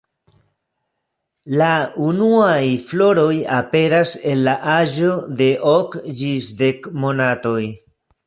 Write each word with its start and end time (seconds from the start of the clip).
La 1.61 1.67
unuaj 2.05 2.63
floroj 2.87 3.35
aperas 3.57 4.15
en 4.31 4.41
la 4.49 4.55
aĝo 4.79 5.13
de 5.43 5.51
ok 5.75 5.99
ĝis 6.23 6.51
dek 6.63 6.89
monatoj. 7.05 7.63